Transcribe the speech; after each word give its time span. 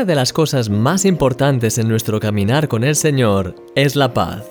Una 0.00 0.06
de 0.06 0.14
las 0.14 0.32
cosas 0.32 0.70
más 0.70 1.04
importantes 1.04 1.76
en 1.76 1.86
nuestro 1.86 2.20
caminar 2.20 2.68
con 2.68 2.84
el 2.84 2.96
Señor 2.96 3.54
es 3.74 3.96
la 3.96 4.14
paz. 4.14 4.46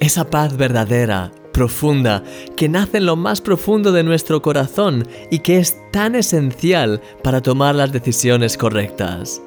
Esa 0.00 0.28
paz 0.28 0.56
verdadera, 0.56 1.30
profunda, 1.52 2.24
que 2.56 2.68
nace 2.68 2.96
en 2.96 3.06
lo 3.06 3.14
más 3.14 3.40
profundo 3.40 3.92
de 3.92 4.02
nuestro 4.02 4.42
corazón 4.42 5.06
y 5.30 5.38
que 5.38 5.58
es 5.58 5.76
tan 5.92 6.16
esencial 6.16 7.00
para 7.22 7.40
tomar 7.40 7.76
las 7.76 7.92
decisiones 7.92 8.56
correctas. 8.56 9.40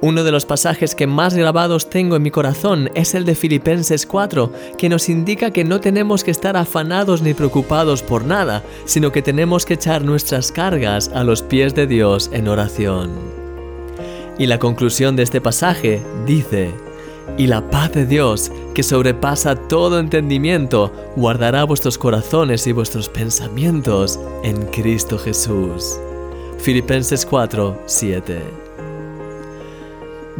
Uno 0.00 0.24
de 0.24 0.32
los 0.32 0.46
pasajes 0.46 0.96
que 0.96 1.06
más 1.06 1.34
grabados 1.34 1.88
tengo 1.88 2.16
en 2.16 2.22
mi 2.22 2.32
corazón 2.32 2.90
es 2.96 3.14
el 3.14 3.24
de 3.24 3.36
Filipenses 3.36 4.04
4, 4.04 4.52
que 4.78 4.88
nos 4.88 5.08
indica 5.08 5.52
que 5.52 5.62
no 5.62 5.78
tenemos 5.78 6.24
que 6.24 6.32
estar 6.32 6.56
afanados 6.56 7.22
ni 7.22 7.34
preocupados 7.34 8.02
por 8.02 8.24
nada, 8.24 8.64
sino 8.84 9.12
que 9.12 9.22
tenemos 9.22 9.64
que 9.64 9.74
echar 9.74 10.04
nuestras 10.04 10.50
cargas 10.50 11.08
a 11.14 11.22
los 11.22 11.42
pies 11.42 11.72
de 11.76 11.86
Dios 11.86 12.30
en 12.32 12.48
oración. 12.48 13.39
Y 14.40 14.46
la 14.46 14.58
conclusión 14.58 15.16
de 15.16 15.22
este 15.22 15.42
pasaje 15.42 16.02
dice, 16.24 16.70
y 17.36 17.46
la 17.46 17.68
paz 17.68 17.92
de 17.92 18.06
Dios, 18.06 18.50
que 18.74 18.82
sobrepasa 18.82 19.54
todo 19.54 19.98
entendimiento, 19.98 20.90
guardará 21.14 21.64
vuestros 21.64 21.98
corazones 21.98 22.66
y 22.66 22.72
vuestros 22.72 23.10
pensamientos 23.10 24.18
en 24.42 24.64
Cristo 24.68 25.18
Jesús. 25.18 26.00
Filipenses 26.56 27.26
4, 27.26 27.82
7. 27.84 28.38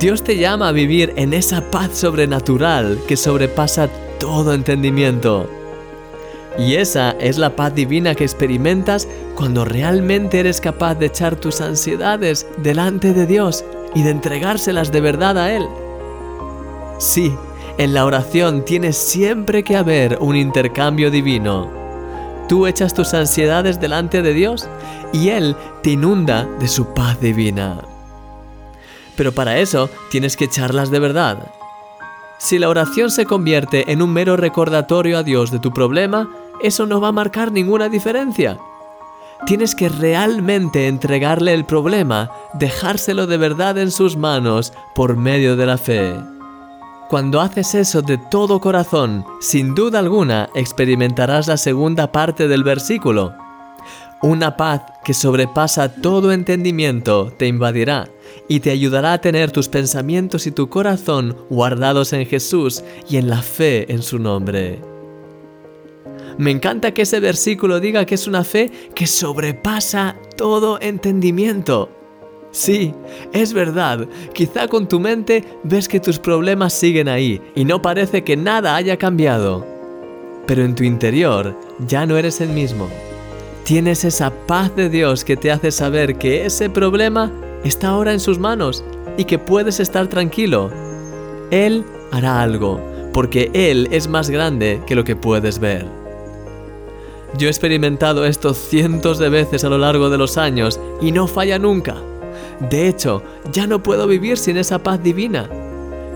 Dios 0.00 0.24
te 0.24 0.38
llama 0.38 0.70
a 0.70 0.72
vivir 0.72 1.12
en 1.14 1.32
esa 1.32 1.60
paz 1.70 1.96
sobrenatural 1.96 2.98
que 3.06 3.16
sobrepasa 3.16 3.88
todo 4.18 4.54
entendimiento. 4.54 5.48
Y 6.58 6.74
esa 6.74 7.12
es 7.12 7.38
la 7.38 7.54
paz 7.54 7.72
divina 7.76 8.16
que 8.16 8.24
experimentas 8.24 9.06
cuando 9.36 9.64
realmente 9.64 10.40
eres 10.40 10.60
capaz 10.60 10.96
de 10.96 11.06
echar 11.06 11.36
tus 11.36 11.60
ansiedades 11.60 12.46
delante 12.58 13.12
de 13.12 13.26
Dios 13.26 13.64
y 13.94 14.02
de 14.02 14.10
entregárselas 14.10 14.92
de 14.92 15.00
verdad 15.00 15.38
a 15.38 15.52
Él. 15.52 15.66
Sí, 16.98 17.34
en 17.78 17.94
la 17.94 18.04
oración 18.04 18.64
tienes 18.64 18.96
siempre 18.96 19.62
que 19.64 19.76
haber 19.76 20.18
un 20.20 20.36
intercambio 20.36 21.10
divino. 21.10 21.68
Tú 22.48 22.66
echas 22.66 22.94
tus 22.94 23.14
ansiedades 23.14 23.80
delante 23.80 24.22
de 24.22 24.32
Dios 24.32 24.68
y 25.12 25.30
Él 25.30 25.56
te 25.82 25.90
inunda 25.90 26.44
de 26.58 26.68
su 26.68 26.92
paz 26.92 27.20
divina. 27.20 27.82
Pero 29.16 29.32
para 29.32 29.58
eso 29.58 29.90
tienes 30.10 30.36
que 30.36 30.44
echarlas 30.44 30.90
de 30.90 30.98
verdad. 30.98 31.52
Si 32.38 32.58
la 32.58 32.68
oración 32.68 33.10
se 33.10 33.24
convierte 33.24 33.90
en 33.92 34.02
un 34.02 34.12
mero 34.12 34.36
recordatorio 34.36 35.18
a 35.18 35.22
Dios 35.22 35.50
de 35.50 35.60
tu 35.60 35.72
problema, 35.72 36.28
eso 36.62 36.86
no 36.86 37.00
va 37.00 37.08
a 37.08 37.12
marcar 37.12 37.52
ninguna 37.52 37.88
diferencia. 37.88 38.58
Tienes 39.46 39.74
que 39.74 39.90
realmente 39.90 40.88
entregarle 40.88 41.52
el 41.52 41.66
problema, 41.66 42.30
dejárselo 42.54 43.26
de 43.26 43.36
verdad 43.36 43.76
en 43.76 43.90
sus 43.90 44.16
manos 44.16 44.72
por 44.94 45.16
medio 45.16 45.54
de 45.54 45.66
la 45.66 45.76
fe. 45.76 46.14
Cuando 47.10 47.42
haces 47.42 47.74
eso 47.74 48.00
de 48.00 48.16
todo 48.16 48.58
corazón, 48.58 49.26
sin 49.40 49.74
duda 49.74 49.98
alguna 49.98 50.48
experimentarás 50.54 51.46
la 51.46 51.58
segunda 51.58 52.10
parte 52.10 52.48
del 52.48 52.64
versículo. 52.64 53.34
Una 54.22 54.56
paz 54.56 54.80
que 55.04 55.12
sobrepasa 55.12 55.90
todo 55.90 56.32
entendimiento 56.32 57.30
te 57.36 57.46
invadirá 57.46 58.08
y 58.48 58.60
te 58.60 58.70
ayudará 58.70 59.12
a 59.12 59.20
tener 59.20 59.50
tus 59.50 59.68
pensamientos 59.68 60.46
y 60.46 60.52
tu 60.52 60.70
corazón 60.70 61.36
guardados 61.50 62.14
en 62.14 62.24
Jesús 62.24 62.82
y 63.10 63.18
en 63.18 63.28
la 63.28 63.42
fe 63.42 63.92
en 63.92 64.02
su 64.02 64.18
nombre. 64.18 64.93
Me 66.38 66.50
encanta 66.50 66.92
que 66.92 67.02
ese 67.02 67.20
versículo 67.20 67.80
diga 67.80 68.04
que 68.04 68.16
es 68.16 68.26
una 68.26 68.44
fe 68.44 68.70
que 68.94 69.06
sobrepasa 69.06 70.16
todo 70.36 70.78
entendimiento. 70.80 71.90
Sí, 72.50 72.94
es 73.32 73.52
verdad, 73.52 74.06
quizá 74.32 74.68
con 74.68 74.88
tu 74.88 75.00
mente 75.00 75.44
ves 75.64 75.88
que 75.88 75.98
tus 75.98 76.20
problemas 76.20 76.72
siguen 76.72 77.08
ahí 77.08 77.40
y 77.56 77.64
no 77.64 77.82
parece 77.82 78.22
que 78.22 78.36
nada 78.36 78.76
haya 78.76 78.96
cambiado. 78.96 79.66
Pero 80.46 80.64
en 80.64 80.74
tu 80.74 80.84
interior 80.84 81.58
ya 81.86 82.06
no 82.06 82.16
eres 82.16 82.40
el 82.40 82.50
mismo. 82.50 82.88
Tienes 83.64 84.04
esa 84.04 84.30
paz 84.30 84.74
de 84.76 84.88
Dios 84.88 85.24
que 85.24 85.36
te 85.36 85.50
hace 85.50 85.70
saber 85.70 86.16
que 86.16 86.46
ese 86.46 86.70
problema 86.70 87.32
está 87.64 87.88
ahora 87.88 88.12
en 88.12 88.20
sus 88.20 88.38
manos 88.38 88.84
y 89.16 89.24
que 89.24 89.38
puedes 89.38 89.80
estar 89.80 90.06
tranquilo. 90.06 90.70
Él 91.50 91.84
hará 92.12 92.40
algo, 92.42 92.80
porque 93.12 93.50
Él 93.52 93.88
es 93.90 94.06
más 94.06 94.30
grande 94.30 94.80
que 94.86 94.94
lo 94.94 95.02
que 95.02 95.16
puedes 95.16 95.58
ver. 95.58 96.03
Yo 97.36 97.48
he 97.48 97.50
experimentado 97.50 98.24
esto 98.24 98.54
cientos 98.54 99.18
de 99.18 99.28
veces 99.28 99.64
a 99.64 99.68
lo 99.68 99.78
largo 99.78 100.08
de 100.08 100.18
los 100.18 100.38
años 100.38 100.78
y 101.00 101.10
no 101.10 101.26
falla 101.26 101.58
nunca. 101.58 101.96
De 102.70 102.88
hecho, 102.88 103.22
ya 103.52 103.66
no 103.66 103.82
puedo 103.82 104.06
vivir 104.06 104.38
sin 104.38 104.56
esa 104.56 104.78
paz 104.78 105.02
divina. 105.02 105.48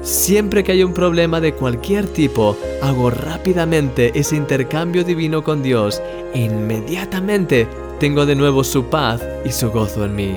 Siempre 0.02 0.62
que 0.62 0.72
hay 0.72 0.84
un 0.84 0.94
problema 0.94 1.40
de 1.40 1.54
cualquier 1.54 2.06
tipo, 2.06 2.56
hago 2.82 3.10
rápidamente 3.10 4.12
ese 4.14 4.36
intercambio 4.36 5.02
divino 5.02 5.42
con 5.42 5.62
Dios 5.62 6.00
e 6.34 6.40
inmediatamente 6.40 7.66
tengo 7.98 8.24
de 8.24 8.36
nuevo 8.36 8.62
su 8.62 8.84
paz 8.84 9.20
y 9.44 9.50
su 9.50 9.70
gozo 9.72 10.04
en 10.04 10.14
mí. 10.14 10.36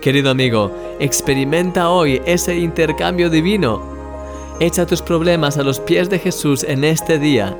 Querido 0.00 0.30
amigo, 0.30 0.72
experimenta 0.98 1.90
hoy 1.90 2.22
ese 2.24 2.56
intercambio 2.56 3.28
divino. 3.28 3.82
Echa 4.58 4.86
tus 4.86 5.02
problemas 5.02 5.58
a 5.58 5.62
los 5.62 5.78
pies 5.78 6.08
de 6.08 6.18
Jesús 6.18 6.64
en 6.64 6.84
este 6.84 7.18
día, 7.18 7.56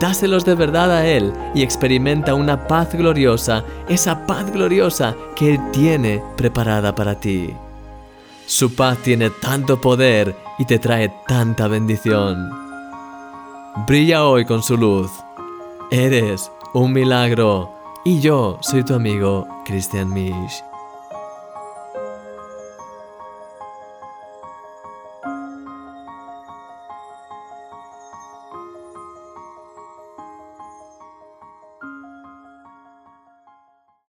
dáselos 0.00 0.44
de 0.44 0.54
verdad 0.54 0.90
a 0.90 1.06
Él 1.06 1.32
y 1.54 1.62
experimenta 1.62 2.34
una 2.34 2.66
paz 2.66 2.94
gloriosa, 2.94 3.64
esa 3.88 4.26
paz 4.26 4.50
gloriosa 4.52 5.14
que 5.34 5.54
Él 5.54 5.60
tiene 5.72 6.22
preparada 6.36 6.94
para 6.94 7.18
ti. 7.18 7.54
Su 8.46 8.74
paz 8.74 8.98
tiene 8.98 9.30
tanto 9.30 9.80
poder 9.80 10.36
y 10.58 10.64
te 10.64 10.78
trae 10.78 11.12
tanta 11.26 11.68
bendición. 11.68 12.50
Brilla 13.86 14.24
hoy 14.24 14.44
con 14.44 14.62
su 14.62 14.76
luz. 14.76 15.10
Eres 15.90 16.50
un 16.72 16.92
milagro 16.92 17.72
y 18.04 18.20
yo 18.20 18.58
soy 18.60 18.84
tu 18.84 18.94
amigo 18.94 19.46
Christian 19.64 20.12
Misch. 20.12 20.62